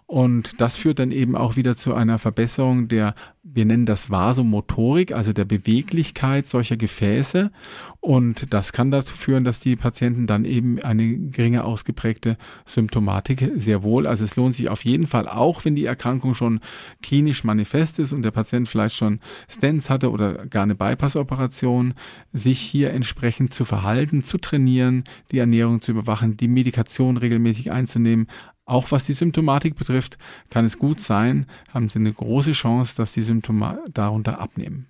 Und 0.09 0.59
das 0.59 0.75
führt 0.75 0.97
dann 0.97 1.11
eben 1.11 1.35
auch 1.35 1.55
wieder 1.55 1.75
zu 1.77 1.93
einer 1.93 2.17
Verbesserung 2.17 2.87
der, 2.87 3.13
wir 3.43 3.65
nennen 3.65 3.85
das 3.85 4.09
Vasomotorik, 4.09 5.11
also 5.11 5.33
der 5.33 5.45
Beweglichkeit 5.45 6.47
solcher 6.47 6.77
Gefäße. 6.77 7.51
Und 7.99 8.51
das 8.51 8.73
kann 8.73 8.89
dazu 8.89 9.15
führen, 9.15 9.43
dass 9.43 9.59
die 9.59 9.75
Patienten 9.75 10.25
dann 10.25 10.45
eben 10.45 10.79
eine 10.81 11.15
geringe 11.15 11.63
ausgeprägte 11.63 12.37
Symptomatik 12.65 13.51
sehr 13.57 13.83
wohl. 13.83 14.07
Also 14.07 14.23
es 14.25 14.35
lohnt 14.35 14.55
sich 14.55 14.69
auf 14.69 14.83
jeden 14.83 15.05
Fall 15.05 15.27
auch, 15.27 15.63
wenn 15.63 15.75
die 15.75 15.85
Erkrankung 15.85 16.33
schon 16.33 16.59
klinisch 17.03 17.43
manifest 17.43 17.99
ist 17.99 18.11
und 18.11 18.23
der 18.23 18.31
Patient 18.31 18.67
vielleicht 18.67 18.95
schon 18.95 19.19
Stents 19.47 19.91
hatte 19.91 20.09
oder 20.09 20.47
gar 20.47 20.63
eine 20.63 20.73
Bypassoperation, 20.73 21.93
sich 22.33 22.59
hier 22.59 22.93
entsprechend 22.93 23.53
zu 23.53 23.63
verhalten, 23.63 24.23
zu 24.23 24.39
trainieren, 24.39 25.03
die 25.31 25.37
Ernährung 25.37 25.83
zu 25.83 25.91
überwachen, 25.91 26.35
die 26.35 26.47
Medikation 26.47 27.17
regelmäßig 27.17 27.71
einzunehmen, 27.71 28.25
auch 28.69 28.91
was 28.91 29.05
die 29.05 29.13
Symptomatik 29.13 29.75
betrifft, 29.75 30.17
kann 30.49 30.65
es 30.65 30.77
gut 30.77 31.01
sein, 31.01 31.45
haben 31.73 31.89
Sie 31.89 31.99
eine 31.99 32.13
große 32.13 32.51
Chance, 32.53 32.95
dass 32.95 33.11
die 33.11 33.21
Symptome 33.21 33.83
darunter 33.93 34.39
abnehmen. 34.39 34.88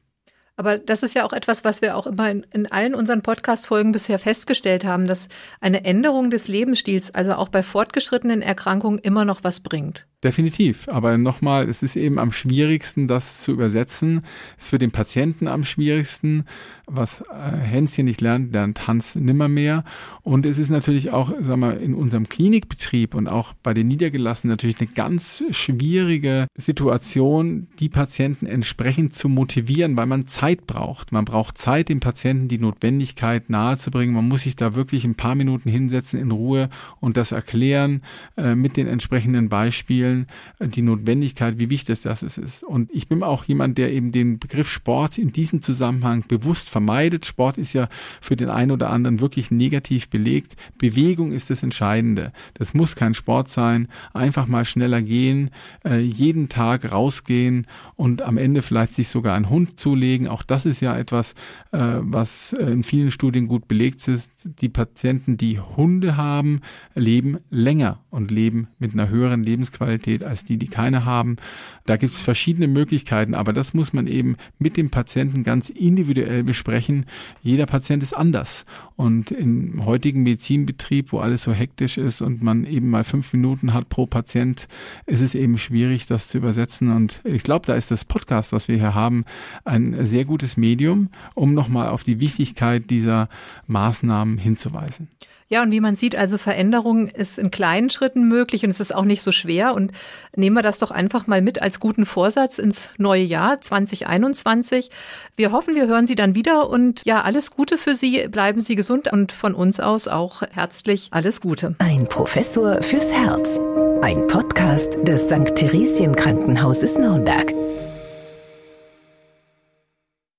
Aber 0.59 0.77
das 0.77 1.03
ist 1.03 1.15
ja 1.15 1.23
auch 1.23 1.31
etwas, 1.31 1.63
was 1.63 1.81
wir 1.81 1.95
auch 1.95 2.05
immer 2.05 2.29
in, 2.29 2.45
in 2.51 2.69
allen 2.69 2.93
unseren 2.93 3.21
Podcast-Folgen 3.21 3.93
bisher 3.93 4.19
festgestellt 4.19 4.83
haben, 4.83 5.07
dass 5.07 5.29
eine 5.61 5.85
Änderung 5.85 6.31
des 6.31 6.49
Lebensstils, 6.49 7.15
also 7.15 7.35
auch 7.35 7.47
bei 7.47 7.63
fortgeschrittenen 7.63 8.41
Erkrankungen, 8.41 8.99
immer 8.99 9.23
noch 9.23 9.45
was 9.45 9.61
bringt. 9.61 10.05
Definitiv. 10.21 10.89
Aber 10.89 11.17
nochmal, 11.17 11.69
es 11.69 11.81
ist 11.81 11.95
eben 11.95 12.19
am 12.19 12.33
schwierigsten, 12.33 13.07
das 13.07 13.41
zu 13.41 13.53
übersetzen. 13.53 14.23
Es 14.57 14.65
ist 14.65 14.69
für 14.71 14.79
den 14.79 14.91
Patienten 14.91 15.47
am 15.47 15.63
schwierigsten. 15.63 16.43
Was 16.87 17.21
äh, 17.21 17.55
Hänschen 17.55 18.05
nicht 18.05 18.19
lernt, 18.19 18.51
lernt 18.51 18.85
Hans 18.85 19.15
nimmermehr. 19.15 19.85
Und 20.21 20.45
es 20.45 20.59
ist 20.59 20.71
natürlich 20.71 21.11
auch, 21.11 21.31
sagen 21.39 21.61
wir, 21.61 21.79
in 21.79 21.93
unserem 21.93 22.27
Klinikbetrieb 22.27 23.15
und 23.15 23.29
auch 23.29 23.53
bei 23.63 23.73
den 23.73 23.87
Niedergelassenen 23.87 24.51
natürlich 24.51 24.81
eine 24.81 24.89
ganz 24.89 25.41
schwierige 25.51 26.47
Situation, 26.57 27.67
die 27.79 27.89
Patienten 27.89 28.45
entsprechend 28.45 29.15
zu 29.15 29.29
motivieren, 29.29 29.95
weil 29.95 30.07
man 30.07 30.27
Zeit 30.27 30.67
braucht. 30.67 31.13
Man 31.13 31.23
braucht 31.23 31.57
Zeit, 31.57 31.87
dem 31.87 32.01
Patienten 32.01 32.49
die 32.49 32.57
Notwendigkeit 32.57 33.49
nahezubringen. 33.49 34.13
Man 34.13 34.27
muss 34.27 34.41
sich 34.41 34.57
da 34.57 34.75
wirklich 34.75 35.05
ein 35.05 35.15
paar 35.15 35.35
Minuten 35.35 35.69
hinsetzen 35.69 36.19
in 36.19 36.31
Ruhe 36.31 36.69
und 36.99 37.15
das 37.15 37.31
erklären 37.31 38.01
äh, 38.35 38.53
mit 38.55 38.75
den 38.75 38.87
entsprechenden 38.87 39.47
Beispielen 39.47 40.08
Spielen 40.09 40.27
die 40.59 40.81
Notwendigkeit, 40.81 41.59
wie 41.59 41.69
wichtig 41.69 42.01
das 42.01 42.23
ist. 42.23 42.63
Und 42.63 42.89
ich 42.91 43.07
bin 43.07 43.23
auch 43.23 43.45
jemand, 43.45 43.77
der 43.77 43.91
eben 43.91 44.11
den 44.11 44.39
Begriff 44.39 44.69
Sport 44.69 45.17
in 45.17 45.31
diesem 45.31 45.61
Zusammenhang 45.61 46.23
bewusst 46.27 46.69
vermeidet. 46.69 47.25
Sport 47.25 47.57
ist 47.57 47.73
ja 47.73 47.87
für 48.21 48.35
den 48.35 48.49
einen 48.49 48.71
oder 48.71 48.89
anderen 48.89 49.19
wirklich 49.19 49.51
negativ 49.51 50.09
belegt. 50.09 50.55
Bewegung 50.77 51.31
ist 51.31 51.49
das 51.49 51.63
Entscheidende. 51.63 52.31
Das 52.55 52.73
muss 52.73 52.95
kein 52.95 53.13
Sport 53.13 53.49
sein. 53.49 53.87
Einfach 54.13 54.47
mal 54.47 54.65
schneller 54.65 55.01
gehen, 55.01 55.51
äh, 55.85 55.99
jeden 55.99 56.49
Tag 56.49 56.91
rausgehen 56.91 57.67
und 57.95 58.21
am 58.21 58.37
Ende 58.37 58.61
vielleicht 58.61 58.93
sich 58.93 59.09
sogar 59.09 59.35
einen 59.35 59.49
Hund 59.49 59.79
zulegen. 59.79 60.27
Auch 60.27 60.43
das 60.43 60.65
ist 60.65 60.81
ja 60.81 60.97
etwas, 60.97 61.33
äh, 61.71 61.79
was 61.99 62.53
äh, 62.53 62.65
in 62.71 62.83
vielen 62.83 63.11
Studien 63.11 63.47
gut 63.47 63.67
belegt 63.67 64.07
ist. 64.07 64.31
Die 64.61 64.69
Patienten, 64.69 65.37
die 65.37 65.59
Hunde 65.59 66.17
haben, 66.17 66.61
leben 66.95 67.37
länger 67.49 67.99
und 68.09 68.31
leben 68.31 68.67
mit 68.79 68.93
einer 68.93 69.09
höheren 69.09 69.43
Lebensqualität 69.43 69.98
Lebensqualität 69.99 70.23
als 70.23 70.45
die, 70.45 70.57
die 70.57 70.67
keine 70.67 71.05
haben. 71.05 71.37
Da 71.85 71.97
gibt 71.97 72.13
es 72.13 72.21
verschiedene 72.21 72.67
Möglichkeiten, 72.67 73.33
aber 73.33 73.53
das 73.53 73.73
muss 73.73 73.93
man 73.93 74.07
eben 74.07 74.35
mit 74.59 74.77
dem 74.77 74.89
Patienten 74.89 75.43
ganz 75.43 75.69
individuell 75.69 76.43
besprechen. 76.43 77.05
Jeder 77.41 77.65
Patient 77.65 78.03
ist 78.03 78.15
anders. 78.15 78.65
Und 78.95 79.31
im 79.31 79.85
heutigen 79.85 80.23
Medizinbetrieb, 80.23 81.11
wo 81.11 81.19
alles 81.19 81.43
so 81.43 81.53
hektisch 81.53 81.97
ist 81.97 82.21
und 82.21 82.41
man 82.41 82.65
eben 82.65 82.89
mal 82.89 83.03
fünf 83.03 83.33
Minuten 83.33 83.73
hat 83.73 83.89
pro 83.89 84.05
Patient, 84.05 84.67
ist 85.05 85.21
es 85.21 85.35
eben 85.35 85.57
schwierig, 85.57 86.05
das 86.05 86.27
zu 86.27 86.37
übersetzen. 86.37 86.91
Und 86.91 87.21
ich 87.23 87.43
glaube, 87.43 87.65
da 87.65 87.75
ist 87.75 87.91
das 87.91 88.05
Podcast, 88.05 88.51
was 88.51 88.67
wir 88.67 88.75
hier 88.75 88.93
haben, 88.93 89.25
ein 89.65 90.05
sehr 90.05 90.25
gutes 90.25 90.57
Medium, 90.57 91.09
um 91.33 91.53
nochmal 91.53 91.89
auf 91.89 92.03
die 92.03 92.19
Wichtigkeit 92.19 92.89
dieser 92.89 93.29
Maßnahmen 93.67 94.37
hinzuweisen. 94.37 95.07
Ja, 95.51 95.63
und 95.63 95.71
wie 95.71 95.79
man 95.79 95.95
sieht, 95.95 96.15
also 96.15 96.37
Veränderung 96.37 97.07
ist 97.07 97.39
in 97.39 97.49
kleinen 97.49 97.89
Schritten 97.89 98.27
möglich 98.27 98.63
und 98.63 98.69
es 98.69 98.79
ist 98.79 98.93
auch 98.93 99.03
nicht 99.03 99.23
so 99.23 99.31
schwer. 99.31 99.73
Und 99.73 99.91
nehmen 100.35 100.55
wir 100.55 100.61
das 100.61 100.77
doch 100.77 100.91
einfach 100.91 101.25
mal 101.25 101.41
mit 101.41 101.59
als 101.59 101.79
guten 101.79 102.05
Vorsatz 102.05 102.59
ins 102.59 102.91
neue 102.99 103.23
Jahr 103.23 103.59
2021. 103.59 104.91
Wir 105.35 105.51
hoffen, 105.51 105.73
wir 105.73 105.87
hören 105.87 106.05
Sie 106.05 106.13
dann 106.13 106.35
wieder 106.35 106.69
und 106.69 107.03
ja, 107.03 107.21
alles 107.21 107.49
Gute 107.49 107.79
für 107.79 107.95
Sie. 107.95 108.27
Bleiben 108.27 108.61
Sie 108.61 108.75
gesund 108.75 109.11
und 109.11 109.31
von 109.31 109.55
uns 109.55 109.79
aus 109.79 110.07
auch 110.07 110.43
herzlich 110.51 111.07
alles 111.11 111.41
Gute. 111.41 111.75
Ein 111.79 112.07
Professor 112.07 112.83
fürs 112.83 113.11
Herz. 113.11 113.59
Ein 114.03 114.27
Podcast 114.27 114.99
des 115.01 115.29
St. 115.29 115.55
Theresien 115.55 116.15
Krankenhauses 116.15 116.99
Nürnberg. 116.99 117.51